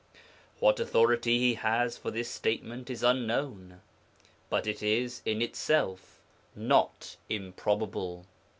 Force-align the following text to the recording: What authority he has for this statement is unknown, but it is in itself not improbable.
What 0.59 0.79
authority 0.79 1.37
he 1.37 1.53
has 1.53 1.95
for 1.95 2.09
this 2.09 2.27
statement 2.27 2.89
is 2.89 3.03
unknown, 3.03 3.81
but 4.49 4.65
it 4.65 4.81
is 4.81 5.21
in 5.25 5.43
itself 5.43 6.19
not 6.55 7.17
improbable. 7.29 8.25